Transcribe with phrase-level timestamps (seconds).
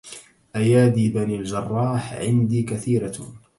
[0.55, 3.15] أيادي بني الجراح عندي كثيرة